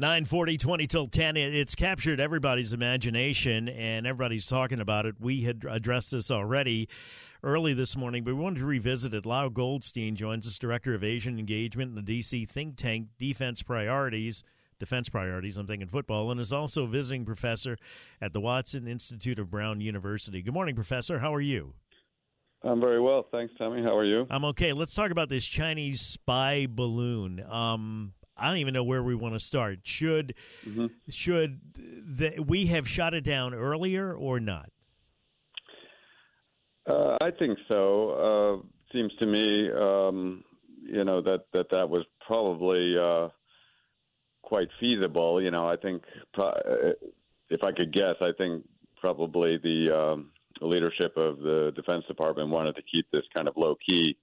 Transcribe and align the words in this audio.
940, 0.00 0.56
20 0.56 0.86
till 0.86 1.06
10. 1.08 1.36
It's 1.36 1.74
captured 1.74 2.20
everybody's 2.20 2.72
imagination 2.72 3.68
and 3.68 4.06
everybody's 4.06 4.46
talking 4.46 4.80
about 4.80 5.04
it. 5.04 5.16
We 5.20 5.42
had 5.42 5.62
addressed 5.68 6.12
this 6.12 6.30
already 6.30 6.88
early 7.44 7.74
this 7.74 7.98
morning, 7.98 8.24
but 8.24 8.34
we 8.34 8.40
wanted 8.40 8.60
to 8.60 8.64
revisit 8.64 9.12
it. 9.12 9.26
Lyle 9.26 9.50
Goldstein 9.50 10.16
joins 10.16 10.46
us, 10.46 10.58
Director 10.58 10.94
of 10.94 11.04
Asian 11.04 11.38
Engagement 11.38 11.90
in 11.90 11.94
the 11.96 12.02
D.C. 12.02 12.46
think 12.46 12.76
tank 12.76 13.08
Defense 13.18 13.62
Priorities. 13.62 14.42
Defense 14.78 15.10
priorities, 15.10 15.58
I'm 15.58 15.66
thinking 15.66 15.88
football, 15.88 16.30
and 16.30 16.40
is 16.40 16.54
also 16.54 16.86
visiting 16.86 17.26
professor 17.26 17.76
at 18.22 18.32
the 18.32 18.40
Watson 18.40 18.88
Institute 18.88 19.38
of 19.38 19.50
Brown 19.50 19.82
University. 19.82 20.40
Good 20.40 20.54
morning, 20.54 20.74
Professor. 20.74 21.18
How 21.18 21.34
are 21.34 21.40
you? 21.42 21.74
I'm 22.62 22.80
very 22.80 22.98
well. 22.98 23.26
Thanks, 23.30 23.52
Tommy. 23.58 23.82
How 23.82 23.94
are 23.94 24.06
you? 24.06 24.26
I'm 24.30 24.46
okay. 24.46 24.72
Let's 24.72 24.94
talk 24.94 25.10
about 25.10 25.28
this 25.28 25.44
Chinese 25.44 26.00
spy 26.00 26.66
balloon. 26.66 27.44
Um, 27.46 28.14
I 28.40 28.48
don't 28.48 28.58
even 28.58 28.74
know 28.74 28.84
where 28.84 29.02
we 29.02 29.14
want 29.14 29.34
to 29.34 29.40
start. 29.40 29.80
Should 29.84 30.34
mm-hmm. 30.66 30.86
should 31.08 31.60
the, 31.74 32.40
we 32.40 32.66
have 32.66 32.88
shot 32.88 33.14
it 33.14 33.22
down 33.22 33.54
earlier 33.54 34.14
or 34.14 34.40
not? 34.40 34.70
Uh, 36.88 37.16
I 37.20 37.30
think 37.30 37.58
so. 37.70 38.62
Uh, 38.62 38.66
seems 38.92 39.12
to 39.20 39.26
me, 39.26 39.70
um, 39.70 40.42
you 40.82 41.04
know, 41.04 41.20
that 41.22 41.44
that 41.52 41.66
that 41.70 41.88
was 41.88 42.04
probably 42.26 42.96
uh, 42.98 43.28
quite 44.42 44.68
feasible. 44.80 45.42
You 45.42 45.50
know, 45.50 45.68
I 45.68 45.76
think 45.76 46.02
pro- 46.32 46.48
uh, 46.48 46.92
if 47.50 47.62
I 47.62 47.72
could 47.72 47.92
guess, 47.92 48.16
I 48.22 48.30
think 48.38 48.64
probably 48.96 49.58
the 49.58 49.94
um, 49.94 50.30
leadership 50.60 51.16
of 51.16 51.38
the 51.38 51.72
Defense 51.74 52.04
Department 52.06 52.50
wanted 52.50 52.76
to 52.76 52.82
keep 52.82 53.06
this 53.12 53.24
kind 53.34 53.48
of 53.48 53.56
low 53.56 53.76
key 53.86 54.16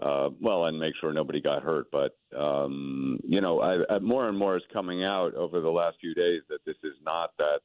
uh, 0.00 0.30
well, 0.40 0.66
and 0.66 0.78
make 0.78 0.94
sure 1.00 1.12
nobody 1.12 1.40
got 1.40 1.62
hurt. 1.62 1.90
But 1.90 2.16
um, 2.36 3.18
you 3.24 3.40
know, 3.40 3.60
I, 3.60 3.96
I, 3.96 3.98
more 3.98 4.28
and 4.28 4.38
more 4.38 4.56
is 4.56 4.62
coming 4.72 5.04
out 5.04 5.34
over 5.34 5.60
the 5.60 5.70
last 5.70 5.96
few 6.00 6.14
days 6.14 6.42
that 6.48 6.64
this 6.64 6.76
is 6.84 6.94
not 7.04 7.30
that 7.38 7.60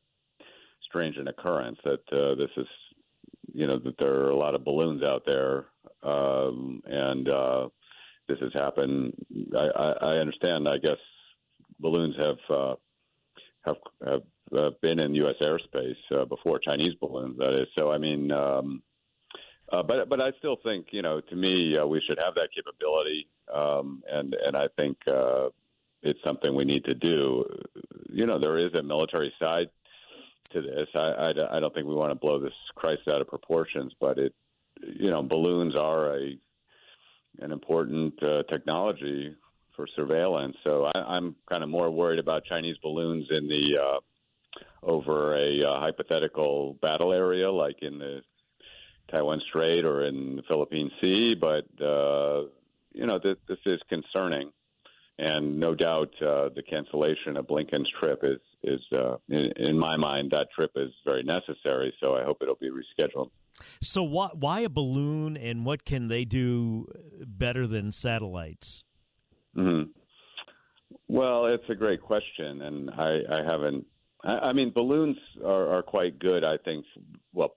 strange 0.84 1.18
an 1.18 1.28
occurrence. 1.28 1.78
That 1.84 2.02
uh, 2.12 2.36
this 2.36 2.50
is, 2.58 2.68
you 3.54 3.68
know, 3.68 3.78
that 3.78 3.98
there 4.00 4.26
are 4.26 4.30
a 4.30 4.36
lot 4.36 4.56
of 4.56 4.64
balloons 4.64 5.04
out 5.04 5.24
there, 5.28 5.68
um, 6.02 6.82
and 6.86 7.30
uh, 7.30 7.70
this 8.28 8.40
has 8.40 8.52
happened. 8.56 9.14
I, 9.56 9.68
I, 9.76 9.92
I 9.92 10.18
understand. 10.18 10.68
I 10.68 10.78
guess 10.78 10.98
balloons 11.80 12.16
have 12.20 12.38
uh, 12.50 12.76
have 13.66 13.78
have 14.08 14.22
uh, 14.58 14.72
been 14.82 15.00
in 15.00 15.14
U.S. 15.16 15.36
airspace 15.40 15.96
uh, 16.16 16.26
before 16.26 16.58
Chinese 16.58 16.96
balloons. 17.00 17.38
That 17.38 17.54
is. 17.54 17.68
So 17.78 17.92
I 17.92 18.00
mean. 18.00 18.32
Um, 18.32 18.82
uh, 19.74 19.82
but 19.82 20.08
but 20.08 20.22
I 20.22 20.32
still 20.38 20.58
think 20.64 20.88
you 20.92 21.02
know 21.02 21.20
to 21.20 21.36
me 21.36 21.78
uh, 21.78 21.86
we 21.86 22.00
should 22.08 22.20
have 22.24 22.36
that 22.36 22.50
capability, 22.56 23.28
um, 23.52 24.04
and 24.08 24.36
and 24.46 24.56
I 24.56 24.68
think 24.78 24.98
uh, 25.08 25.50
it's 26.04 26.20
something 26.24 26.56
we 26.56 26.64
need 26.64 26.86
to 26.86 26.94
do. 26.94 27.44
You 28.10 28.28
know 28.28 28.38
there 28.38 28.58
is 28.58 28.74
a 28.76 28.84
military 28.84 29.34
side 29.42 29.70
to 30.52 30.62
this. 30.62 30.88
I, 30.96 31.00
I, 31.00 31.58
I 31.58 31.60
don't 31.60 31.74
think 31.74 31.88
we 31.88 31.96
want 31.96 32.12
to 32.12 32.16
blow 32.16 32.40
this 32.40 32.54
crisis 32.76 33.08
out 33.10 33.22
of 33.22 33.28
proportions, 33.28 33.94
but 34.00 34.20
it 34.20 34.36
you 34.82 35.10
know 35.10 35.24
balloons 35.24 35.76
are 35.76 36.18
a 36.18 36.38
an 37.40 37.52
important 37.52 38.14
uh, 38.22 38.44
technology 38.44 39.36
for 39.76 39.88
surveillance. 39.96 40.56
So 40.64 40.86
I, 40.96 41.00
I'm 41.00 41.36
kind 41.52 41.64
of 41.64 41.70
more 41.70 41.90
worried 41.90 42.20
about 42.20 42.46
Chinese 42.46 42.78
balloons 42.84 43.26
in 43.32 43.48
the 43.48 43.80
uh, 43.80 44.00
over 44.84 45.36
a 45.36 45.64
uh, 45.64 45.80
hypothetical 45.80 46.78
battle 46.80 47.12
area, 47.12 47.52
like 47.52 47.78
in 47.82 47.98
the 47.98 48.22
Taiwan 49.12 49.42
Strait 49.48 49.86
or 49.86 50.06
in 50.06 50.38
the 50.38 50.44
Philippine 50.44 50.92
Sea, 51.02 51.36
but 51.36 51.66
uh, 51.82 52.44
you 52.94 53.06
know 53.06 53.20
this, 53.24 53.38
this 53.48 53.60
is 53.66 53.80
concerning, 53.90 54.52
and 55.20 55.60
no 55.60 55.76
doubt 55.76 56.14
uh, 56.22 56.50
the 56.56 56.64
cancellation 56.68 57.38
of 57.38 57.48
Blinken's 57.48 57.90
trip 58.02 58.20
is 58.24 58.40
is 58.64 58.82
uh, 58.94 59.18
in, 59.30 59.52
in, 59.58 59.78
my 59.78 59.98
mind 59.98 60.32
that 60.32 60.48
trip 60.56 60.72
is 60.76 60.92
very 61.06 61.24
necessary. 61.24 61.94
So 62.02 62.16
I 62.16 62.24
hope 62.24 62.38
it'll 62.42 62.56
be 62.56 62.72
rescheduled. 62.72 63.30
So 63.82 64.04
why 64.04 64.30
why 64.34 64.62
a 64.62 64.70
balloon, 64.70 65.38
and 65.38 65.66
what 65.66 65.86
can 65.86 66.08
they 66.08 66.26
do 66.26 66.88
better 67.26 67.68
than 67.68 67.92
satellites? 67.92 68.86
Mm-hmm. 69.56 69.92
Well, 71.08 71.46
it's 71.48 71.70
a 71.70 71.76
great 71.76 72.02
question, 72.02 72.62
and 72.62 72.90
I, 72.90 73.20
I 73.30 73.44
haven't. 73.44 73.86
I, 74.24 74.50
I 74.50 74.54
mean, 74.54 74.72
balloons 74.74 75.18
are, 75.46 75.78
are 75.78 75.84
quite 75.84 76.20
good. 76.20 76.46
I 76.46 76.58
think. 76.58 76.86
Well, 77.34 77.56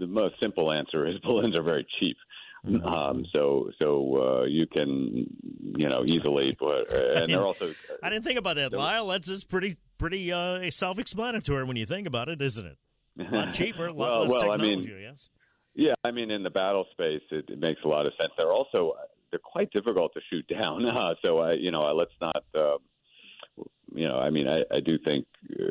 the 0.00 0.06
most 0.06 0.34
simple 0.42 0.72
answer 0.72 1.06
is 1.06 1.18
balloons 1.22 1.56
are 1.56 1.62
very 1.62 1.86
cheap. 2.00 2.16
Mm-hmm. 2.66 2.84
Um, 2.86 3.24
so 3.34 3.70
so 3.80 4.42
uh, 4.42 4.44
you 4.44 4.66
can 4.66 5.26
you 5.76 5.88
know 5.88 6.04
easily 6.06 6.54
put, 6.54 6.90
and 6.90 7.32
they're 7.32 7.42
also. 7.42 7.72
I 8.02 8.10
didn't 8.10 8.24
think 8.24 8.38
about 8.38 8.56
that, 8.56 8.72
Lyle. 8.72 9.06
That's 9.06 9.28
just 9.28 9.48
pretty 9.48 9.78
pretty 9.96 10.30
uh, 10.30 10.70
self-explanatory 10.70 11.64
when 11.64 11.76
you 11.76 11.86
think 11.86 12.06
about 12.06 12.28
it, 12.28 12.42
isn't 12.42 12.66
it? 12.66 12.76
A 13.18 13.34
lot 13.34 13.54
cheaper, 13.54 13.86
a 13.86 13.92
lot 13.92 13.96
well, 13.96 14.20
less 14.20 14.30
well, 14.30 14.40
technology. 14.40 14.72
I 14.72 14.76
mean, 14.76 15.00
yes. 15.02 15.30
Yeah, 15.74 15.94
I 16.04 16.10
mean, 16.10 16.30
in 16.30 16.42
the 16.42 16.50
battle 16.50 16.84
space, 16.90 17.22
it, 17.30 17.46
it 17.48 17.58
makes 17.58 17.80
a 17.84 17.88
lot 17.88 18.06
of 18.06 18.12
sense. 18.20 18.32
They're 18.36 18.52
also 18.52 18.92
they're 19.30 19.38
quite 19.38 19.70
difficult 19.72 20.12
to 20.14 20.20
shoot 20.30 20.46
down. 20.60 20.86
Uh, 20.86 21.14
so 21.24 21.38
I, 21.38 21.52
you 21.52 21.70
know, 21.70 21.80
let's 21.94 22.12
not. 22.20 22.44
You 23.92 24.08
know, 24.08 24.18
I 24.18 24.30
mean, 24.30 24.48
I, 24.48 24.62
I 24.72 24.80
do 24.80 24.98
think 25.04 25.26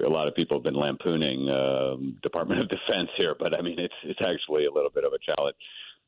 a 0.06 0.10
lot 0.10 0.28
of 0.28 0.36
people 0.36 0.58
have 0.58 0.64
been 0.64 0.76
lampooning 0.76 1.50
um, 1.50 2.18
Department 2.22 2.62
of 2.62 2.70
Defense 2.70 3.10
here, 3.18 3.36
but 3.38 3.58
I 3.58 3.62
mean, 3.62 3.80
it's 3.80 3.94
it's 4.04 4.20
actually 4.22 4.66
a 4.66 4.72
little 4.72 4.92
bit 4.92 5.06
of 5.06 5.14
a 5.14 5.32
challenge. 5.32 5.56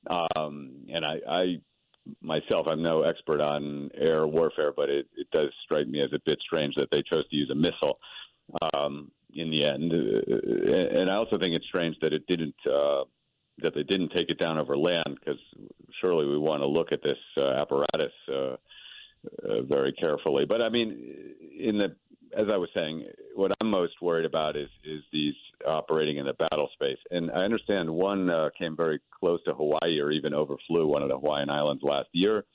Um, 0.09 0.85
and 0.91 1.05
I, 1.05 1.19
I 1.27 1.61
myself, 2.21 2.67
I'm 2.67 2.81
no 2.81 3.03
expert 3.03 3.41
on 3.41 3.89
air 3.95 4.25
warfare, 4.27 4.73
but 4.75 4.89
it, 4.89 5.07
it 5.15 5.27
does 5.31 5.49
strike 5.63 5.87
me 5.87 6.01
as 6.01 6.11
a 6.13 6.19
bit 6.25 6.39
strange 6.41 6.75
that 6.75 6.89
they 6.91 7.03
chose 7.03 7.27
to 7.29 7.35
use 7.35 7.49
a 7.51 7.55
missile 7.55 7.99
um, 8.73 9.11
in 9.33 9.51
the 9.51 9.63
end. 9.63 9.93
Uh, 9.93 10.99
and 10.99 11.09
I 11.09 11.15
also 11.15 11.37
think 11.37 11.55
it's 11.55 11.67
strange 11.67 11.95
that 12.01 12.13
it 12.13 12.25
didn't. 12.27 12.55
Uh, 12.69 13.03
that 13.57 13.75
they 13.75 13.83
didn't 13.83 14.09
take 14.15 14.29
it 14.29 14.39
down 14.39 14.57
over 14.57 14.75
land 14.75 15.17
because 15.19 15.39
surely 15.99 16.25
we 16.25 16.37
want 16.37 16.63
to 16.63 16.67
look 16.67 16.91
at 16.91 17.03
this 17.03 17.19
uh, 17.37 17.51
apparatus 17.59 18.13
uh, 18.27 18.55
uh, 19.47 19.61
very 19.63 19.91
carefully. 19.93 20.45
But 20.45 20.63
I 20.63 20.69
mean, 20.69 21.35
in 21.59 21.77
the 21.77 21.95
as 22.35 22.47
I 22.51 22.57
was 22.57 22.69
saying, 22.77 23.05
what 23.35 23.51
I'm 23.59 23.69
most 23.69 23.93
worried 24.01 24.25
about 24.25 24.55
is 24.55 24.69
is 24.83 25.01
these 25.11 25.35
operating 25.67 26.17
in 26.17 26.25
the 26.25 26.33
battle 26.33 26.69
space. 26.73 26.97
And 27.11 27.31
I 27.31 27.43
understand 27.43 27.89
one 27.89 28.29
uh, 28.29 28.49
came 28.57 28.75
very 28.75 28.99
close 29.19 29.39
to 29.45 29.53
Hawaii 29.53 29.99
or 29.99 30.11
even 30.11 30.33
overflew 30.33 30.87
one 30.87 31.03
of 31.03 31.09
the 31.09 31.17
Hawaiian 31.17 31.49
Islands 31.49 31.83
last 31.83 32.09
year. 32.13 32.45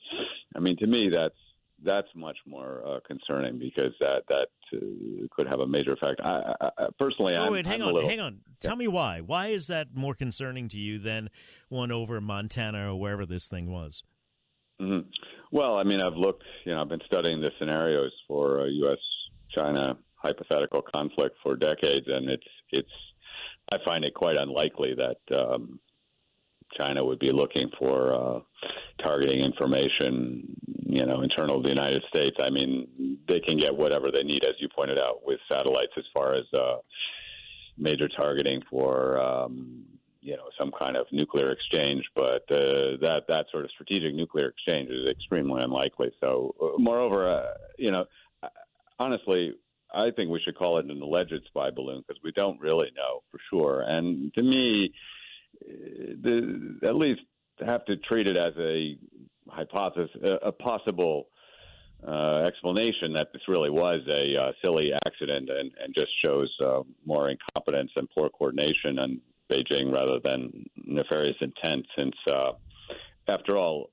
I 0.55 0.59
mean, 0.59 0.77
to 0.77 0.87
me, 0.87 1.09
that's 1.09 1.35
that's 1.83 2.07
much 2.15 2.37
more 2.47 2.83
uh, 2.85 2.99
concerning 3.07 3.59
because 3.59 3.93
that 4.01 4.23
that 4.29 4.47
uh, 4.73 5.27
could 5.31 5.47
have 5.47 5.59
a 5.59 5.67
major 5.67 5.93
effect. 5.93 6.19
I, 6.23 6.55
I, 6.61 6.87
personally, 6.99 7.35
oh, 7.35 7.45
I'm, 7.45 7.51
wait, 7.53 7.67
hang 7.67 7.81
I'm 7.81 7.89
on, 7.89 7.93
little, 7.93 8.09
hang 8.09 8.19
on. 8.19 8.39
Tell 8.59 8.75
me 8.75 8.87
why. 8.87 9.21
Why 9.21 9.47
is 9.47 9.67
that 9.67 9.87
more 9.93 10.15
concerning 10.15 10.69
to 10.69 10.77
you 10.77 10.97
than 10.99 11.29
one 11.69 11.91
over 11.91 12.19
Montana 12.19 12.91
or 12.91 12.99
wherever 12.99 13.25
this 13.25 13.47
thing 13.47 13.71
was? 13.71 14.03
Mm-hmm. 14.81 15.07
Well, 15.51 15.79
I 15.79 15.83
mean, 15.83 16.01
I've 16.01 16.15
looked. 16.15 16.43
You 16.65 16.73
know, 16.73 16.81
I've 16.81 16.89
been 16.89 17.01
studying 17.05 17.41
the 17.41 17.51
scenarios 17.59 18.11
for 18.27 18.65
a 18.65 18.69
U.S. 18.69 18.97
China 19.55 19.97
hypothetical 20.15 20.81
conflict 20.81 21.35
for 21.43 21.55
decades, 21.55 22.07
and 22.07 22.29
it's 22.29 22.47
it's. 22.71 22.89
I 23.73 23.77
find 23.83 24.05
it 24.05 24.13
quite 24.13 24.37
unlikely 24.37 24.95
that 24.95 25.37
um, 25.37 25.79
China 26.79 27.03
would 27.03 27.19
be 27.19 27.31
looking 27.31 27.69
for 27.77 28.13
uh, 28.13 28.39
targeting 29.05 29.43
information, 29.43 30.55
you 30.85 31.05
know, 31.05 31.21
internal 31.21 31.57
to 31.57 31.63
the 31.63 31.69
United 31.69 32.03
States. 32.13 32.37
I 32.39 32.49
mean, 32.49 33.19
they 33.27 33.39
can 33.39 33.57
get 33.57 33.75
whatever 33.75 34.11
they 34.11 34.23
need, 34.23 34.43
as 34.45 34.53
you 34.59 34.69
pointed 34.75 34.99
out, 34.99 35.25
with 35.25 35.39
satellites, 35.51 35.91
as 35.97 36.05
far 36.13 36.35
as 36.35 36.45
uh, 36.57 36.77
major 37.77 38.07
targeting 38.07 38.61
for, 38.69 39.19
um, 39.19 39.83
you 40.21 40.35
know, 40.35 40.47
some 40.59 40.71
kind 40.79 40.97
of 40.97 41.05
nuclear 41.11 41.51
exchange. 41.51 42.03
But 42.15 42.43
uh, 42.51 42.97
that 43.01 43.25
that 43.27 43.47
sort 43.51 43.65
of 43.65 43.71
strategic 43.71 44.13
nuclear 44.13 44.49
exchange 44.49 44.89
is 44.89 45.09
extremely 45.09 45.61
unlikely. 45.61 46.11
So, 46.23 46.55
uh, 46.61 46.79
moreover, 46.79 47.29
uh, 47.29 47.53
you 47.77 47.91
know, 47.91 48.05
honestly, 48.99 49.53
I 49.93 50.11
think 50.11 50.29
we 50.29 50.41
should 50.43 50.57
call 50.57 50.79
it 50.79 50.85
an 50.85 51.01
alleged 51.01 51.41
spy 51.47 51.69
balloon 51.71 52.03
because 52.07 52.21
we 52.23 52.31
don't 52.31 52.59
really 52.59 52.91
know 52.95 53.23
for 53.31 53.39
sure. 53.49 53.83
And 53.87 54.33
to 54.35 54.43
me, 54.43 54.93
the, 55.61 56.79
at 56.83 56.95
least 56.95 57.21
have 57.65 57.85
to 57.85 57.95
treat 57.97 58.27
it 58.27 58.37
as 58.37 58.53
a 58.59 58.97
hypothesis, 59.49 60.09
a, 60.23 60.47
a 60.47 60.51
possible 60.51 61.29
uh, 62.07 62.43
explanation 62.45 63.13
that 63.13 63.29
this 63.33 63.41
really 63.47 63.69
was 63.69 64.01
a 64.09 64.35
uh, 64.37 64.51
silly 64.63 64.91
accident 65.05 65.49
and, 65.49 65.71
and 65.83 65.95
just 65.95 66.11
shows 66.23 66.53
uh, 66.63 66.81
more 67.05 67.29
incompetence 67.29 67.91
and 67.95 68.07
poor 68.15 68.29
coordination 68.29 68.99
on 68.99 69.19
Beijing 69.49 69.93
rather 69.93 70.19
than 70.19 70.65
nefarious 70.75 71.37
intent. 71.41 71.85
Since, 71.97 72.15
uh, 72.29 72.51
after 73.27 73.57
all, 73.57 73.89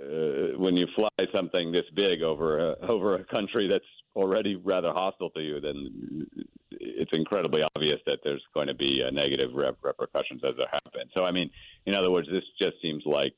uh, 0.00 0.58
when 0.58 0.76
you 0.76 0.86
fly 0.94 1.08
something 1.34 1.72
this 1.72 1.88
big 1.94 2.22
over 2.22 2.72
a, 2.72 2.76
over 2.88 3.16
a 3.16 3.24
country 3.24 3.68
that's 3.68 3.84
already 4.14 4.56
rather 4.56 4.92
hostile 4.92 5.30
to 5.30 5.40
you, 5.40 5.60
then 5.60 6.26
it's 6.70 7.16
incredibly 7.16 7.62
obvious 7.74 7.98
that 8.06 8.18
there's 8.24 8.42
going 8.54 8.66
to 8.66 8.74
be 8.74 9.02
negative 9.12 9.50
rep- 9.54 9.78
repercussions 9.82 10.42
as 10.44 10.54
it 10.58 10.68
happens. 10.70 11.10
So, 11.16 11.24
I 11.24 11.32
mean, 11.32 11.50
in 11.86 11.94
other 11.94 12.10
words, 12.10 12.28
this 12.30 12.44
just 12.60 12.74
seems 12.82 13.02
like 13.06 13.34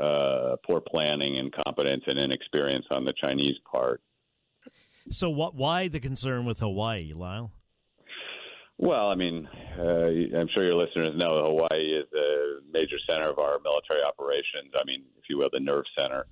uh, 0.00 0.56
poor 0.66 0.80
planning, 0.80 1.36
incompetence, 1.36 2.04
and 2.06 2.18
inexperience 2.18 2.86
on 2.90 3.04
the 3.04 3.14
Chinese 3.22 3.56
part. 3.70 4.02
So, 5.10 5.30
what? 5.30 5.54
Why 5.54 5.88
the 5.88 6.00
concern 6.00 6.44
with 6.44 6.58
Hawaii, 6.60 7.12
Lyle? 7.14 7.52
Well, 8.78 9.08
I 9.08 9.14
mean, 9.14 9.48
uh, 9.78 10.38
I'm 10.38 10.48
sure 10.54 10.64
your 10.64 10.74
listeners 10.74 11.16
know 11.16 11.42
Hawaii 11.44 11.92
is 11.92 12.06
a 12.14 12.60
major 12.72 12.96
center 13.08 13.30
of 13.30 13.38
our 13.38 13.58
military 13.64 14.02
operations. 14.04 14.72
I 14.78 14.84
mean, 14.84 15.02
if 15.16 15.24
you 15.30 15.38
will, 15.38 15.48
the 15.50 15.60
nerve 15.60 15.84
center 15.98 16.26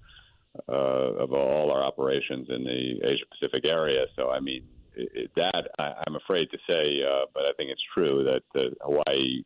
uh, 0.68 0.72
of 0.72 1.32
all 1.32 1.70
our 1.70 1.82
operations 1.82 2.48
in 2.50 2.64
the 2.64 3.00
Asia 3.02 3.24
Pacific 3.30 3.66
area. 3.66 4.04
So, 4.16 4.30
I 4.30 4.40
mean, 4.40 4.64
it, 4.94 5.30
that 5.36 5.70
I, 5.78 5.94
I'm 6.06 6.16
afraid 6.16 6.50
to 6.50 6.58
say, 6.68 7.02
uh, 7.02 7.24
but 7.34 7.46
I 7.46 7.52
think 7.56 7.70
it's 7.70 7.82
true 7.96 8.24
that 8.24 8.42
uh, 8.54 8.70
Hawaii 8.82 9.42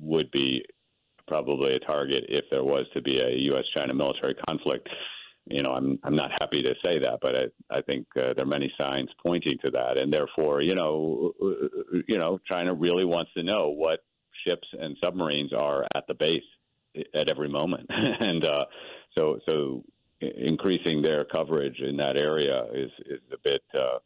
would 0.00 0.30
be 0.32 0.64
probably 1.28 1.74
a 1.74 1.78
target 1.78 2.26
if 2.28 2.44
there 2.50 2.64
was 2.64 2.84
to 2.94 3.02
be 3.02 3.20
a 3.20 3.30
U.S.-China 3.52 3.94
military 3.94 4.34
conflict. 4.48 4.88
You 5.48 5.62
know, 5.62 5.70
I'm 5.70 5.98
I'm 6.02 6.16
not 6.16 6.32
happy 6.40 6.62
to 6.62 6.74
say 6.84 6.98
that, 6.98 7.18
but 7.20 7.36
I 7.36 7.44
I 7.70 7.80
think 7.82 8.06
uh, 8.16 8.34
there 8.34 8.44
are 8.44 8.46
many 8.46 8.72
signs 8.80 9.08
pointing 9.24 9.58
to 9.64 9.70
that, 9.72 9.98
and 9.98 10.12
therefore, 10.12 10.60
you 10.60 10.74
know, 10.74 11.32
uh, 11.40 11.98
you 12.08 12.18
know, 12.18 12.40
China 12.50 12.74
really 12.74 13.04
wants 13.04 13.30
to 13.36 13.42
know 13.42 13.68
what 13.68 14.00
ships 14.46 14.66
and 14.72 14.96
submarines 15.02 15.52
are 15.52 15.86
at 15.96 16.06
the 16.08 16.14
base 16.14 16.42
at 17.14 17.30
every 17.30 17.48
moment, 17.48 17.86
and 18.20 18.44
uh, 18.44 18.64
so 19.16 19.38
so 19.48 19.84
increasing 20.20 21.02
their 21.02 21.24
coverage 21.24 21.78
in 21.80 21.96
that 21.98 22.18
area 22.18 22.64
is 22.72 22.90
is 23.06 23.20
a 23.32 23.38
bit 23.44 23.62
uh, 23.74 23.98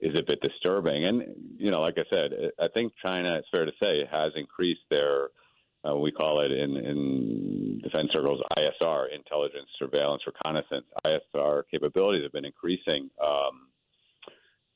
is 0.00 0.18
a 0.18 0.22
bit 0.22 0.40
disturbing. 0.40 1.04
And 1.04 1.24
you 1.56 1.70
know, 1.70 1.80
like 1.80 1.98
I 1.98 2.04
said, 2.12 2.32
I 2.60 2.68
think 2.68 2.92
China, 3.04 3.36
it's 3.36 3.48
fair 3.50 3.64
to 3.64 3.72
say, 3.82 4.04
has 4.10 4.32
increased 4.36 4.82
their 4.90 5.30
uh, 5.86 5.96
we 5.96 6.10
call 6.10 6.40
it 6.40 6.50
in, 6.50 6.76
in 6.76 7.80
defense 7.82 8.08
circles 8.12 8.40
ISR, 8.56 9.06
intelligence, 9.14 9.68
surveillance, 9.78 10.22
reconnaissance. 10.26 10.86
ISR 11.04 11.62
capabilities 11.70 12.24
have 12.24 12.32
been 12.32 12.44
increasing, 12.44 13.08
um, 13.24 13.68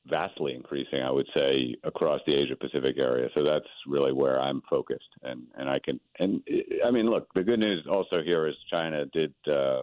vastly 0.07 0.55
increasing, 0.55 1.03
I 1.03 1.11
would 1.11 1.29
say, 1.35 1.75
across 1.83 2.21
the 2.27 2.35
Asia 2.35 2.57
Pacific 2.57 2.97
area. 2.99 3.29
So 3.37 3.43
that's 3.43 3.67
really 3.87 4.13
where 4.13 4.41
I'm 4.41 4.63
focused, 4.71 5.11
and 5.23 5.43
and 5.57 5.69
I 5.69 5.79
can 5.81 5.99
and 6.21 6.43
I 6.85 6.91
mean, 6.91 7.07
look, 7.07 7.33
the 7.35 7.45
good 7.45 7.61
news 7.61 7.85
also 7.91 8.23
here 8.23 8.47
is 8.47 8.55
China 8.73 9.05
did 9.07 9.35
uh, 9.51 9.83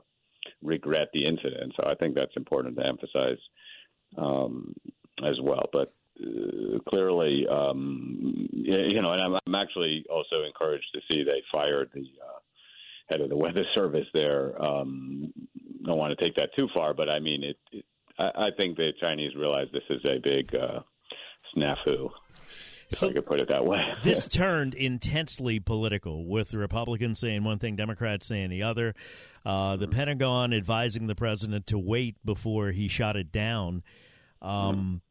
regret 0.62 1.10
the 1.14 1.26
incident, 1.26 1.74
so 1.80 1.90
I 1.90 1.96
think 1.96 2.16
that's 2.16 2.36
important 2.38 2.78
to 2.78 2.88
emphasize 2.88 3.40
um, 4.18 4.74
as 5.26 5.40
well. 5.42 5.66
But 5.74 5.94
uh, 6.22 6.80
clearly, 6.90 7.48
um, 7.48 8.48
you 8.52 9.02
know, 9.02 9.12
and 9.12 9.22
I'm, 9.22 9.36
I'm, 9.46 9.56
actually 9.56 10.06
also 10.10 10.44
encouraged 10.46 10.88
to 10.94 11.02
see 11.10 11.24
they 11.24 11.42
fired 11.52 11.90
the 11.94 12.02
uh, 12.02 12.40
head 13.10 13.22
of 13.22 13.30
the 13.30 13.38
weather 13.38 13.64
service 13.76 14.08
there. 14.14 14.62
Um, 14.62 15.34
I 15.84 15.88
don't 15.88 15.98
want 15.98 16.18
to 16.18 16.24
take 16.24 16.36
that 16.36 16.50
too 16.58 16.68
far, 16.76 16.94
but 16.94 17.10
I 17.10 17.20
mean, 17.20 17.44
it, 17.44 17.58
it 17.72 17.86
I, 18.18 18.48
I, 18.48 18.50
think 18.60 18.78
the 18.78 18.92
Chinese 19.02 19.36
realize 19.36 19.68
this 19.72 19.84
is 19.90 20.02
a 20.06 20.20
big 20.20 20.54
uh, 20.54 20.82
snafu. 21.56 22.10
If 22.92 23.00
so 23.00 23.10
I 23.10 23.14
could 23.14 23.26
put 23.26 23.40
it 23.40 23.50
that 23.50 23.66
way. 23.66 23.82
this 24.04 24.28
turned 24.30 24.74
intensely 24.74 25.60
political, 25.60 26.26
with 26.26 26.50
the 26.50 26.58
Republicans 26.58 27.20
saying 27.20 27.44
one 27.44 27.60
thing, 27.60 27.76
Democrats 27.76 28.28
saying 28.28 28.50
the 28.50 28.64
other. 28.64 28.96
Uh, 29.46 29.78
the 29.78 29.88
mm-hmm. 29.88 29.96
Pentagon 29.96 30.54
advising 30.54 31.08
the 31.08 31.16
president 31.16 31.68
to 31.68 31.78
wait 31.78 32.18
before 32.26 32.72
he 32.72 32.88
shot 32.88 33.16
it 33.16 33.32
down. 33.32 33.84
Um, 34.42 35.02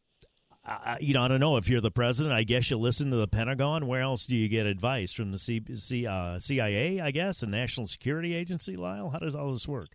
I, 0.69 0.99
you 1.01 1.15
know, 1.15 1.23
I 1.23 1.29
don't 1.29 1.41
know 1.41 1.57
if 1.57 1.69
you're 1.69 1.81
the 1.81 1.91
president. 1.91 2.35
I 2.35 2.43
guess 2.43 2.71
you 2.71 2.77
listen 2.77 3.11
to 3.11 3.17
the 3.17 3.27
Pentagon. 3.27 3.87
Where 3.87 4.03
else 4.03 4.27
do 4.27 4.37
you 4.37 4.49
get 4.49 4.67
advice 4.67 5.13
from 5.13 5.33
the 5.33 5.39
C, 5.39 5.63
C, 5.75 6.07
uh, 6.07 6.39
CIA? 6.39 7.01
I 7.01 7.11
guess, 7.11 7.41
the 7.41 7.47
National 7.47 7.87
Security 7.87 8.35
Agency. 8.35 8.77
Lyle, 8.77 9.09
how 9.11 9.19
does 9.19 9.35
all 9.35 9.53
this 9.53 9.67
work? 9.67 9.89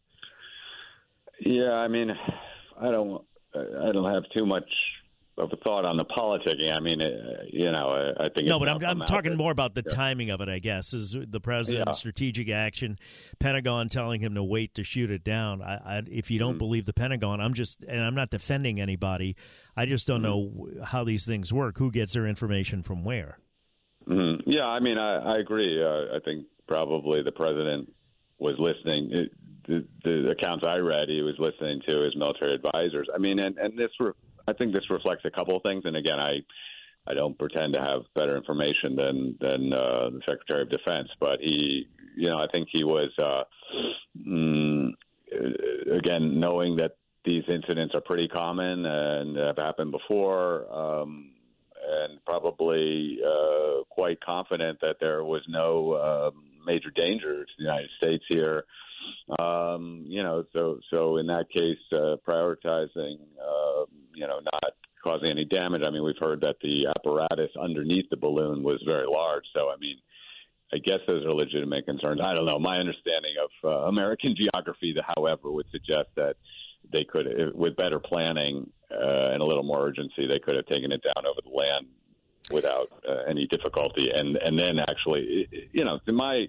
Yeah, 1.39 1.73
I 1.73 1.87
mean, 1.87 2.11
I 2.79 2.91
don't, 2.91 3.23
I 3.55 3.91
don't 3.91 4.11
have 4.11 4.23
too 4.35 4.45
much 4.45 4.69
of 5.37 5.51
a 5.51 5.55
thought 5.57 5.87
on 5.87 5.97
the 5.97 6.05
politicking. 6.05 6.75
I 6.75 6.79
mean, 6.79 7.01
uh, 7.01 7.43
you 7.51 7.71
know, 7.71 8.13
I 8.19 8.29
think 8.29 8.47
no, 8.47 8.59
but 8.59 8.69
I'm, 8.69 8.83
I'm 8.83 8.99
talking 9.01 9.35
more 9.35 9.51
about 9.51 9.73
the 9.73 9.83
yeah. 9.85 9.95
timing 9.95 10.29
of 10.29 10.41
it. 10.41 10.49
I 10.49 10.59
guess 10.59 10.93
is 10.93 11.15
the 11.27 11.39
president's 11.39 11.89
yeah. 11.89 11.93
strategic 11.93 12.49
action, 12.49 12.99
Pentagon 13.39 13.89
telling 13.89 14.21
him 14.21 14.35
to 14.35 14.43
wait 14.43 14.75
to 14.75 14.83
shoot 14.83 15.09
it 15.09 15.23
down. 15.23 15.61
I, 15.61 15.97
I, 15.97 16.01
if 16.09 16.29
you 16.29 16.37
don't 16.37 16.51
mm-hmm. 16.51 16.59
believe 16.59 16.85
the 16.85 16.93
Pentagon, 16.93 17.41
I'm 17.41 17.53
just 17.53 17.83
and 17.87 18.01
I'm 18.01 18.15
not 18.15 18.29
defending 18.29 18.79
anybody. 18.79 19.35
I 19.75 19.85
just 19.85 20.07
don't 20.07 20.21
mm-hmm. 20.21 20.79
know 20.79 20.85
how 20.85 21.03
these 21.03 21.25
things 21.25 21.51
work. 21.51 21.77
Who 21.77 21.91
gets 21.91 22.13
their 22.13 22.27
information 22.27 22.83
from 22.83 23.03
where? 23.03 23.39
Mm-hmm. 24.07 24.49
Yeah, 24.49 24.67
I 24.67 24.79
mean, 24.79 24.97
I, 24.97 25.15
I 25.15 25.35
agree. 25.35 25.81
Uh, 25.81 26.15
I 26.15 26.19
think 26.23 26.45
probably 26.67 27.23
the 27.23 27.31
president 27.31 27.91
was 28.37 28.55
listening. 28.59 29.09
It, 29.11 29.31
the, 29.67 29.87
the 30.03 30.29
accounts 30.31 30.65
I 30.67 30.77
read, 30.77 31.07
he 31.07 31.21
was 31.21 31.35
listening 31.39 31.81
to 31.87 32.03
his 32.03 32.15
military 32.17 32.53
advisors. 32.53 33.07
I 33.13 33.17
mean, 33.17 33.39
and 33.39 33.57
and 33.57 33.77
this. 33.77 33.91
Re- 33.99 34.11
I 34.45 34.51
think 34.51 34.73
this 34.73 34.89
reflects 34.89 35.23
a 35.23 35.31
couple 35.31 35.55
of 35.55 35.63
things. 35.63 35.83
And 35.85 35.95
again, 35.95 36.19
I 36.19 36.31
I 37.07 37.13
don't 37.13 37.37
pretend 37.37 37.73
to 37.73 37.81
have 37.81 38.01
better 38.15 38.37
information 38.37 38.95
than 38.95 39.37
than 39.39 39.73
uh, 39.73 40.09
the 40.09 40.21
Secretary 40.27 40.63
of 40.63 40.69
Defense, 40.69 41.09
but 41.19 41.39
he, 41.41 41.87
you 42.15 42.29
know, 42.29 42.39
I 42.39 42.47
think 42.53 42.67
he 42.71 42.83
was 42.83 43.09
uh, 43.21 43.43
mm, 44.17 44.89
again 45.91 46.39
knowing 46.39 46.77
that 46.77 46.97
these 47.25 47.43
incidents 47.47 47.95
are 47.95 48.01
pretty 48.01 48.27
common 48.27 48.85
and 48.85 49.37
have 49.37 49.57
happened 49.57 49.91
before. 49.91 50.71
Um, 50.71 51.31
and 51.85 52.23
probably 52.25 53.19
uh, 53.25 53.83
quite 53.89 54.19
confident 54.21 54.79
that 54.81 54.97
there 55.01 55.23
was 55.23 55.41
no 55.49 55.91
uh, 55.91 56.31
major 56.65 56.89
danger 56.95 57.43
to 57.43 57.51
the 57.57 57.63
United 57.63 57.89
States 58.01 58.23
here. 58.29 58.63
Um, 59.39 60.05
you 60.07 60.23
know, 60.23 60.45
so 60.55 60.79
so 60.93 61.17
in 61.17 61.27
that 61.27 61.49
case, 61.53 61.77
uh, 61.91 62.15
prioritizing, 62.27 63.17
uh, 63.37 63.85
you 64.15 64.27
know, 64.27 64.39
not 64.39 64.73
causing 65.03 65.29
any 65.29 65.45
damage. 65.45 65.81
I 65.85 65.91
mean, 65.91 66.03
we've 66.03 66.15
heard 66.21 66.41
that 66.41 66.55
the 66.61 66.87
apparatus 66.87 67.51
underneath 67.61 68.09
the 68.09 68.17
balloon 68.17 68.63
was 68.63 68.81
very 68.87 69.05
large. 69.05 69.43
So, 69.55 69.69
I 69.69 69.75
mean, 69.79 69.97
I 70.73 70.77
guess 70.77 70.99
those 71.07 71.25
are 71.25 71.33
legitimate 71.33 71.85
concerns. 71.85 72.21
I 72.23 72.33
don't 72.33 72.45
know. 72.45 72.59
My 72.59 72.77
understanding 72.77 73.35
of 73.43 73.69
uh, 73.69 73.87
American 73.87 74.35
geography, 74.39 74.95
however, 75.17 75.51
would 75.51 75.67
suggest 75.71 76.09
that 76.15 76.35
they 76.91 77.03
could, 77.03 77.53
with 77.55 77.75
better 77.75 77.99
planning 77.99 78.69
uh, 78.91 79.29
and 79.31 79.41
a 79.41 79.45
little 79.45 79.63
more 79.63 79.85
urgency, 79.87 80.27
they 80.27 80.39
could 80.39 80.55
have 80.55 80.65
taken 80.67 80.91
it 80.91 81.01
down 81.03 81.25
over 81.25 81.39
the 81.43 81.49
land 81.49 81.87
without 82.51 82.89
uh, 83.07 83.23
any 83.27 83.47
difficulty. 83.47 84.11
And 84.11 84.37
and 84.37 84.59
then 84.59 84.79
actually, 84.79 85.47
you 85.71 85.83
know, 85.83 85.99
to 86.05 86.11
my 86.11 86.47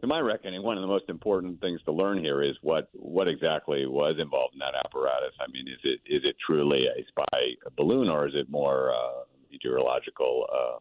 to 0.00 0.06
my 0.06 0.20
reckoning, 0.20 0.62
one 0.62 0.76
of 0.76 0.82
the 0.82 0.88
most 0.88 1.08
important 1.08 1.60
things 1.60 1.80
to 1.84 1.92
learn 1.92 2.18
here 2.18 2.42
is 2.42 2.56
what 2.62 2.88
what 2.92 3.28
exactly 3.28 3.86
was 3.86 4.14
involved 4.18 4.54
in 4.54 4.58
that 4.58 4.74
apparatus. 4.74 5.34
I 5.40 5.50
mean, 5.50 5.68
is 5.68 5.78
it 5.84 6.00
is 6.06 6.28
it 6.28 6.36
truly 6.44 6.86
a 6.86 7.04
spy 7.08 7.54
balloon, 7.76 8.08
or 8.08 8.28
is 8.28 8.34
it 8.34 8.50
more 8.50 8.92
uh, 8.92 9.24
meteorological 9.52 10.46
uh, 10.52 10.78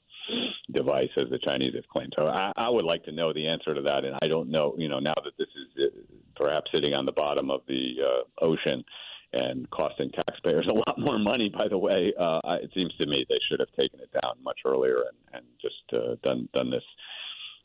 device, 0.71 1.09
as 1.17 1.25
the 1.29 1.39
Chinese 1.45 1.75
have 1.75 1.87
claimed? 1.87 2.13
So 2.17 2.27
I, 2.27 2.51
I 2.55 2.69
would 2.69 2.85
like 2.85 3.03
to 3.05 3.11
know 3.11 3.33
the 3.33 3.47
answer 3.47 3.73
to 3.73 3.81
that, 3.83 4.05
and 4.05 4.15
I 4.21 4.27
don't 4.27 4.49
know. 4.49 4.73
You 4.77 4.87
know, 4.87 4.99
now 4.99 5.13
that 5.23 5.33
this 5.37 5.47
is 5.47 5.85
uh, 5.85 5.89
perhaps 6.35 6.71
sitting 6.73 6.93
on 6.93 7.05
the 7.05 7.11
bottom 7.11 7.51
of 7.51 7.61
the 7.67 7.95
uh, 8.01 8.45
ocean 8.45 8.83
and 9.33 9.69
costing 9.69 10.11
taxpayers 10.11 10.67
a 10.71 10.73
lot 10.73 10.97
more 10.97 11.19
money. 11.19 11.49
By 11.49 11.67
the 11.67 11.77
way, 11.77 12.13
uh, 12.17 12.39
it 12.61 12.71
seems 12.75 12.93
to 12.99 13.07
me 13.07 13.25
they 13.29 13.39
should 13.49 13.59
have 13.59 13.71
taken 13.79 13.99
it 13.99 14.11
down 14.21 14.35
much 14.43 14.59
earlier 14.65 14.95
and, 14.95 15.17
and 15.33 15.45
just 15.61 15.93
uh, 15.93 16.15
done 16.23 16.49
done 16.53 16.69
this 16.69 16.83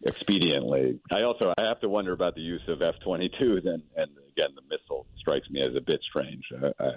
expediently. 0.07 0.99
I 1.11 1.23
also 1.23 1.53
I 1.57 1.63
have 1.63 1.81
to 1.81 1.89
wonder 1.89 2.13
about 2.13 2.35
the 2.35 2.43
use 2.43 2.63
of 2.69 2.83
F-22s, 2.83 3.67
and, 3.67 3.83
and 3.97 4.11
again, 4.37 4.55
the 4.55 4.63
missile 4.69 5.07
strikes 5.19 5.49
me 5.51 5.63
as 5.63 5.75
a 5.77 5.81
bit 5.81 6.01
strange. 6.03 6.45
Uh, 6.53 6.71
uh, 6.79 6.93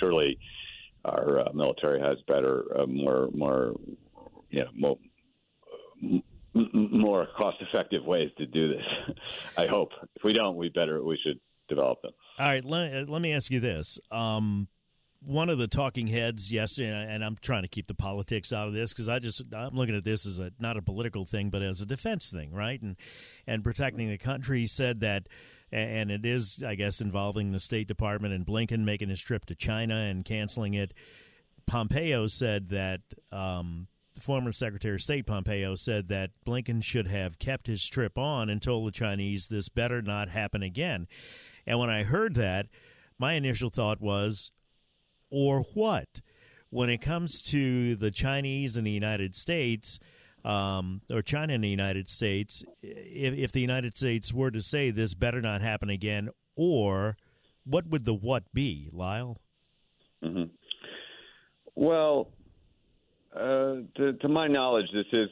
surely, 0.00 0.38
our 1.06 1.40
uh, 1.40 1.52
military 1.54 2.00
has 2.00 2.16
better, 2.26 2.64
uh, 2.78 2.86
more, 2.86 3.28
more, 3.34 3.74
you 4.50 4.60
know, 4.60 4.70
more. 4.74 4.98
more 6.72 7.28
cost-effective 7.36 8.02
ways 8.04 8.30
to 8.38 8.46
do 8.46 8.68
this. 8.68 9.16
I 9.58 9.66
hope. 9.66 9.90
If 10.14 10.24
we 10.24 10.32
don't, 10.32 10.56
we 10.56 10.70
better 10.70 11.02
we 11.04 11.18
should 11.22 11.38
develop 11.68 12.00
them. 12.02 12.12
All 12.38 12.46
right, 12.46 12.64
let, 12.64 12.94
uh, 12.94 13.04
let 13.08 13.20
me 13.20 13.32
ask 13.34 13.50
you 13.50 13.60
this. 13.60 13.98
Um, 14.10 14.68
one 15.20 15.48
of 15.50 15.58
the 15.58 15.66
talking 15.66 16.06
heads 16.06 16.52
yesterday, 16.52 17.06
and 17.08 17.24
I'm 17.24 17.36
trying 17.40 17.62
to 17.62 17.68
keep 17.68 17.86
the 17.88 17.94
politics 17.94 18.52
out 18.52 18.68
of 18.68 18.74
this 18.74 18.92
because 18.92 19.08
I 19.08 19.18
just 19.18 19.42
I'm 19.54 19.74
looking 19.74 19.96
at 19.96 20.04
this 20.04 20.26
as 20.26 20.38
a 20.38 20.52
not 20.58 20.76
a 20.76 20.82
political 20.82 21.24
thing, 21.24 21.50
but 21.50 21.62
as 21.62 21.80
a 21.80 21.86
defense 21.86 22.30
thing, 22.30 22.52
right? 22.52 22.80
And 22.80 22.96
and 23.46 23.64
protecting 23.64 24.08
the 24.08 24.18
country 24.18 24.66
said 24.66 25.00
that, 25.00 25.26
and 25.72 26.10
it 26.10 26.24
is, 26.24 26.62
I 26.66 26.74
guess, 26.74 27.00
involving 27.00 27.52
the 27.52 27.60
State 27.60 27.88
Department 27.88 28.34
and 28.34 28.46
Blinken 28.46 28.84
making 28.84 29.08
his 29.08 29.20
trip 29.20 29.46
to 29.46 29.54
China 29.54 29.96
and 29.96 30.24
canceling 30.24 30.74
it. 30.74 30.94
Pompeo 31.66 32.26
said 32.26 32.68
that. 32.70 33.00
Um, 33.32 33.88
former 34.20 34.52
Secretary 34.52 34.94
of 34.94 35.02
State 35.02 35.26
Pompeo 35.26 35.74
said 35.74 36.08
that 36.08 36.30
Blinken 36.46 36.82
should 36.82 37.06
have 37.06 37.38
kept 37.38 37.66
his 37.66 37.86
trip 37.86 38.16
on 38.16 38.48
and 38.48 38.62
told 38.62 38.86
the 38.86 38.92
Chinese 38.92 39.48
this 39.48 39.68
better 39.68 40.00
not 40.02 40.28
happen 40.28 40.62
again. 40.62 41.06
And 41.66 41.78
when 41.78 41.90
I 41.90 42.04
heard 42.04 42.34
that, 42.36 42.66
my 43.18 43.34
initial 43.34 43.70
thought 43.70 44.00
was, 44.00 44.52
or 45.30 45.62
what? 45.74 46.20
When 46.70 46.90
it 46.90 47.00
comes 47.00 47.42
to 47.42 47.96
the 47.96 48.10
Chinese 48.10 48.76
and 48.76 48.86
the 48.86 48.90
United 48.92 49.34
States, 49.34 49.98
um, 50.46 51.00
or 51.10 51.22
China 51.22 51.54
and 51.54 51.64
the 51.64 51.68
United 51.68 52.08
States, 52.08 52.64
if, 52.80 53.34
if 53.34 53.52
the 53.52 53.60
United 53.60 53.96
States 53.96 54.32
were 54.32 54.52
to 54.52 54.62
say 54.62 54.92
this 54.92 55.12
better 55.12 55.40
not 55.40 55.60
happen 55.60 55.90
again, 55.90 56.30
or 56.54 57.16
what 57.64 57.88
would 57.88 58.04
the 58.04 58.14
what 58.14 58.44
be, 58.54 58.88
Lyle? 58.92 59.38
Mm-hmm. 60.24 60.44
Well, 61.74 62.28
uh, 63.34 63.74
to, 63.96 64.12
to, 64.20 64.28
my 64.28 64.46
knowledge, 64.46 64.86
this 64.94 65.06
is, 65.12 65.28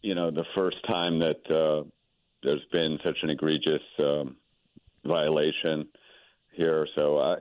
you 0.00 0.14
know, 0.14 0.30
the 0.30 0.46
first 0.56 0.78
time 0.88 1.20
that 1.20 1.50
uh, 1.50 1.82
there's 2.42 2.64
been 2.72 2.98
such 3.04 3.18
an 3.22 3.30
egregious 3.30 3.82
um, 4.02 4.36
violation 5.04 5.88
here. 6.52 6.86
So, 6.96 7.18
uh, 7.18 7.36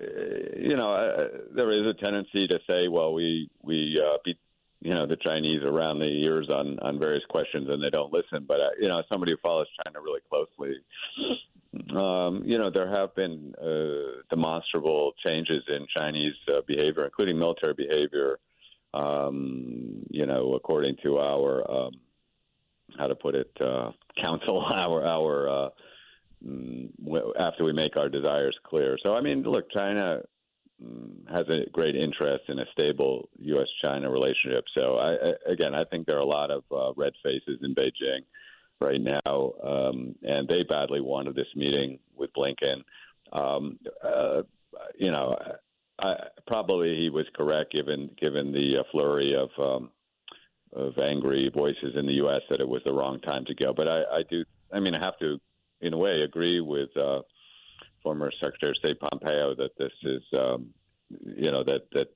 you 0.58 0.76
know, 0.76 0.92
uh, 0.92 1.28
there 1.56 1.72
is 1.72 1.90
a 1.90 1.94
tendency 1.94 2.48
to 2.48 2.60
say, 2.70 2.90
well, 2.90 3.14
we 3.14 3.50
we 3.64 3.98
uh, 4.00 4.18
beat 4.26 4.38
you 4.82 4.94
know 4.94 5.06
the 5.06 5.18
Chinese 5.18 5.60
around 5.64 6.00
the 6.00 6.12
ears 6.26 6.50
on 6.50 6.80
on 6.80 7.00
various 7.00 7.24
questions, 7.30 7.70
and 7.72 7.84
they 7.84 7.90
don't 7.90 8.12
listen. 8.12 8.46
But 8.48 8.62
uh, 8.62 8.70
you 8.80 8.90
know, 8.90 9.02
somebody 9.12 9.34
who 9.34 9.38
follows 9.38 9.68
China 9.84 10.00
really 10.02 10.22
closely, 10.30 10.76
um, 11.96 12.44
you 12.46 12.58
know, 12.58 12.70
there 12.70 12.90
have 12.90 13.16
been 13.16 13.54
uh, 13.62 14.22
demonstrable 14.30 15.14
changes 15.26 15.64
in 15.68 15.88
Chinese 15.96 16.36
uh, 16.50 16.62
behavior, 16.68 17.06
including 17.06 17.38
military 17.38 17.74
behavior. 17.74 18.40
Um, 18.94 20.04
you 20.10 20.26
know, 20.26 20.54
according 20.56 20.98
to 21.04 21.20
our 21.20 21.72
um, 21.72 21.92
how 22.98 23.08
to 23.08 23.16
put 23.16 23.36
it, 23.36 23.52
uh, 23.62 23.92
council, 24.22 24.66
our 24.70 25.06
our 25.06 25.50
uh, 25.50 25.70
Mm, 26.46 26.90
after 27.40 27.64
we 27.64 27.72
make 27.72 27.98
our 27.98 28.10
desires 28.10 28.58
clear. 28.64 28.98
So, 29.06 29.14
I 29.14 29.22
mean, 29.22 29.44
look, 29.44 29.72
China 29.72 30.22
has 31.30 31.46
a 31.50 31.70
great 31.72 31.96
interest 31.96 32.44
in 32.48 32.60
a 32.60 32.66
stable 32.78 33.30
U.S.-China 33.40 34.12
relationship. 34.12 34.66
So, 34.78 34.98
I, 34.98 35.34
again, 35.52 35.76
I 35.76 35.84
think 35.86 36.08
there 36.08 36.18
are 36.18 36.22
a 36.22 36.26
lot 36.26 36.52
of 36.52 36.64
uh, 36.72 36.94
red 36.96 37.14
faces 37.24 37.60
in 37.62 37.76
Beijing 37.76 38.22
right 38.80 39.02
now, 39.02 39.54
um, 39.64 40.16
and 40.24 40.48
they 40.48 40.64
badly 40.64 41.02
wanted 41.02 41.36
this 41.36 41.48
meeting 41.56 42.00
with 42.16 42.32
Blinken. 42.34 42.84
Um, 43.32 43.80
uh, 44.04 44.42
you 44.98 45.12
know, 45.12 45.38
I, 46.02 46.16
probably 46.48 46.98
he 46.98 47.10
was 47.10 47.26
correct 47.36 47.74
given 47.74 48.10
given 48.20 48.52
the 48.52 48.80
uh, 48.80 48.84
flurry 48.92 49.36
of 49.36 49.50
um, 49.60 49.92
of 50.74 50.98
angry 50.98 51.50
voices 51.54 51.96
in 51.96 52.08
the 52.08 52.16
U.S. 52.16 52.42
that 52.50 52.60
it 52.60 52.68
was 52.68 52.82
the 52.86 52.94
wrong 52.94 53.20
time 53.22 53.46
to 53.46 53.54
go. 53.54 53.74
But 53.74 53.88
I, 53.88 54.02
I 54.12 54.22
do. 54.30 54.44
I 54.74 54.80
mean, 54.80 54.96
I 54.96 55.04
have 55.04 55.20
to 55.20 55.40
in 55.82 55.94
a 55.94 55.98
way, 55.98 56.22
agree 56.22 56.62
with 56.62 56.90
uh, 56.96 57.22
former 58.04 58.32
Secretary 58.42 58.72
of 58.72 58.78
State 58.78 59.00
Pompeo 59.00 59.56
that 59.56 59.78
this 59.78 59.92
is, 60.04 60.22
um, 60.40 60.70
you 61.10 61.52
know, 61.52 61.64
that 61.64 61.90
that 61.94 62.08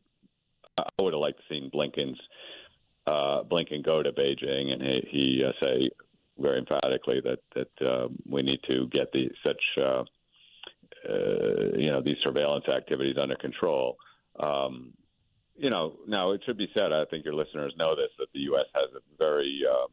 I 0.78 1.02
would 1.02 1.14
have 1.14 1.22
liked 1.22 1.40
to 1.40 1.44
seen 1.54 1.70
Blinken's 1.72 2.20
uh, 3.08 3.44
Blinken 3.44 3.84
go 3.84 4.02
to 4.02 4.12
Beijing 4.12 4.74
and 4.74 4.82
he, 4.82 5.08
he 5.10 5.44
uh, 5.44 5.52
say 5.62 5.90
very 6.38 6.60
emphatically 6.60 7.22
that 7.24 7.40
that 7.56 7.88
uh, 7.88 8.08
we 8.28 8.42
need 8.42 8.60
to 8.70 8.88
get 8.88 9.12
the 9.14 9.30
such 9.46 9.62
uh, 9.80 10.04
uh, 11.10 11.78
you 11.78 11.90
know 11.92 12.02
these 12.02 12.18
surveillance 12.24 12.66
activities 12.68 13.18
under 13.22 13.36
control. 13.36 13.98
Um, 14.40 14.94
you 15.58 15.70
know, 15.70 15.98
now 16.08 16.32
it 16.32 16.42
should 16.46 16.58
be 16.58 16.70
said. 16.76 16.92
I 16.92 17.06
think 17.06 17.24
your 17.24 17.36
listeners 17.36 17.74
know 17.78 17.96
this 17.96 18.10
that 18.20 18.28
the 18.34 18.42
U.S. 18.42 18.66
has 18.74 18.90
a 18.96 19.24
very 19.24 19.62
uh, 19.70 19.88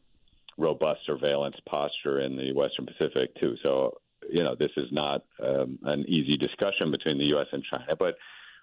robust 0.59 1.01
surveillance 1.07 1.57
posture 1.67 2.21
in 2.21 2.37
the 2.37 2.53
Western 2.53 2.87
Pacific 2.87 3.35
too. 3.41 3.55
So 3.65 3.99
you 4.31 4.43
know 4.43 4.55
this 4.59 4.71
is 4.77 4.89
not 4.91 5.25
um, 5.43 5.79
an 5.85 6.05
easy 6.09 6.37
discussion 6.37 6.91
between 6.91 7.19
the 7.19 7.27
U.S. 7.29 7.47
and 7.53 7.63
China, 7.73 7.97
but 7.99 8.17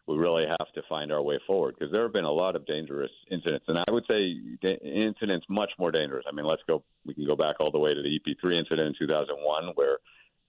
we 0.07 0.17
really 0.17 0.45
have 0.47 0.71
to 0.73 0.81
find 0.89 1.11
our 1.11 1.21
way 1.21 1.39
forward 1.45 1.75
because 1.77 1.93
there 1.93 2.03
have 2.03 2.13
been 2.13 2.25
a 2.25 2.31
lot 2.31 2.55
of 2.55 2.65
dangerous 2.65 3.11
incidents, 3.29 3.65
and 3.67 3.77
I 3.77 3.91
would 3.91 4.05
say 4.09 4.35
incidents 4.83 5.45
much 5.49 5.71
more 5.77 5.91
dangerous. 5.91 6.25
I 6.27 6.33
mean, 6.33 6.45
let's 6.45 6.63
go. 6.67 6.83
We 7.05 7.13
can 7.13 7.27
go 7.27 7.35
back 7.35 7.57
all 7.59 7.71
the 7.71 7.79
way 7.79 7.93
to 7.93 8.01
the 8.01 8.19
EP3 8.19 8.55
incident 8.55 8.87
in 8.87 8.95
2001, 8.99 9.73
where 9.75 9.97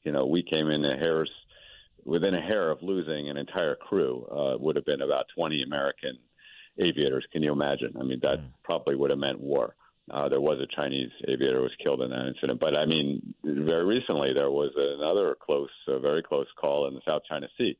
you 0.05 0.13
know 0.13 0.25
we 0.25 0.43
came 0.43 0.69
in 0.69 0.85
a 0.85 0.97
hair's 0.97 1.31
within 2.05 2.35
a 2.35 2.41
hair 2.41 2.71
of 2.71 2.83
losing 2.83 3.29
an 3.29 3.37
entire 3.37 3.75
crew. 3.75 4.27
Uh, 4.31 4.59
would 4.59 4.77
have 4.77 4.87
been 4.87 5.03
about 5.03 5.27
20 5.37 5.63
American 5.63 6.19
aviators. 6.79 7.27
Can 7.33 7.43
you 7.43 7.53
imagine? 7.53 7.95
I 8.01 8.05
mean, 8.05 8.21
that 8.23 8.39
mm. 8.39 8.49
probably 8.65 8.97
would 8.97 9.11
have 9.11 9.21
meant 9.21 9.41
war. 9.41 9.75
Uh, 10.11 10.29
there 10.29 10.41
was 10.41 10.59
a 10.61 10.81
Chinese 10.81 11.11
aviator 11.29 11.63
was 11.63 11.73
killed 11.85 12.03
in 12.03 12.11
that 12.11 12.27
incident. 12.27 12.61
But 12.61 12.79
I 12.79 12.87
mean, 12.87 13.35
very 13.45 13.85
recently 13.85 14.33
there 14.33 14.51
was 14.51 14.71
another 14.77 15.37
close, 15.41 15.71
uh, 15.89 15.99
very 15.99 16.23
close 16.23 16.47
call 16.61 16.89
in 16.89 16.95
the 16.95 17.01
South 17.09 17.23
China 17.29 17.47
Sea. 17.59 17.77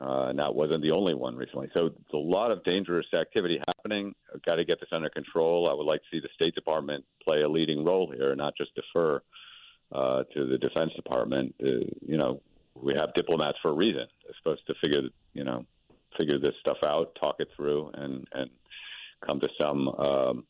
Uh, 0.00 0.28
and 0.30 0.38
that 0.38 0.54
wasn't 0.54 0.82
the 0.82 0.94
only 0.94 1.14
one 1.14 1.36
recently. 1.36 1.68
So 1.76 1.86
it's 1.86 2.14
a 2.14 2.16
lot 2.16 2.50
of 2.50 2.64
dangerous 2.64 3.06
activity 3.14 3.60
happening. 3.68 4.14
I've 4.34 4.42
got 4.42 4.54
to 4.54 4.64
get 4.64 4.80
this 4.80 4.88
under 4.92 5.10
control. 5.10 5.68
I 5.70 5.74
would 5.74 5.86
like 5.86 6.00
to 6.00 6.06
see 6.10 6.20
the 6.20 6.30
State 6.34 6.54
Department 6.54 7.04
play 7.22 7.42
a 7.42 7.48
leading 7.48 7.84
role 7.84 8.10
here, 8.10 8.34
not 8.34 8.54
just 8.56 8.70
defer 8.74 9.20
uh, 9.92 10.22
to 10.34 10.46
the 10.46 10.56
Defense 10.56 10.92
Department. 10.96 11.54
Uh, 11.62 11.84
you 12.00 12.16
know, 12.16 12.40
we 12.74 12.94
have 12.94 13.12
diplomats 13.14 13.58
for 13.60 13.70
a 13.70 13.74
reason. 13.74 14.06
They're 14.24 14.34
supposed 14.38 14.66
to 14.66 14.74
figure, 14.82 15.08
you 15.34 15.44
know, 15.44 15.66
figure 16.18 16.38
this 16.38 16.54
stuff 16.60 16.78
out, 16.86 17.14
talk 17.20 17.36
it 17.38 17.48
through, 17.54 17.90
and 17.94 18.26
and 18.32 18.50
come 19.26 19.40
to 19.40 19.48
some 19.60 19.88
um, 19.88 20.44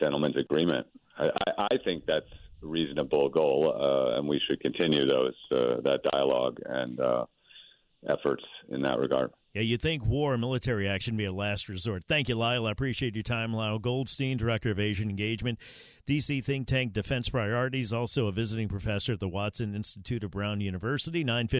gentleman's 0.00 0.36
agreement. 0.36 0.86
I, 1.18 1.30
I 1.58 1.76
think 1.84 2.04
that's 2.06 2.26
a 2.62 2.66
reasonable 2.66 3.28
goal, 3.28 3.74
uh, 3.74 4.18
and 4.18 4.28
we 4.28 4.40
should 4.46 4.60
continue 4.60 5.06
those 5.06 5.34
uh, 5.52 5.80
that 5.82 6.00
dialogue 6.10 6.58
and 6.64 6.98
uh, 7.00 7.26
efforts 8.08 8.44
in 8.70 8.82
that 8.82 8.98
regard. 8.98 9.30
Yeah, 9.54 9.62
you 9.62 9.76
think 9.76 10.06
war 10.06 10.32
and 10.32 10.40
military 10.40 10.88
action 10.88 11.16
be 11.16 11.24
a 11.24 11.32
last 11.32 11.68
resort. 11.68 12.04
Thank 12.08 12.28
you, 12.28 12.36
Lyle. 12.36 12.66
I 12.66 12.70
appreciate 12.70 13.16
your 13.16 13.24
time. 13.24 13.52
Lyle 13.52 13.80
Goldstein, 13.80 14.36
Director 14.36 14.70
of 14.70 14.78
Asian 14.78 15.10
Engagement, 15.10 15.58
DC 16.06 16.44
think 16.44 16.68
tank 16.68 16.92
Defense 16.92 17.28
Priorities, 17.28 17.92
also 17.92 18.28
a 18.28 18.32
visiting 18.32 18.68
professor 18.68 19.14
at 19.14 19.20
the 19.20 19.28
Watson 19.28 19.74
Institute 19.74 20.22
of 20.22 20.30
Brown 20.30 20.60
University. 20.60 21.24
950. 21.24 21.59